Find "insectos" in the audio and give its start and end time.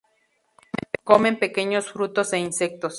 2.47-2.89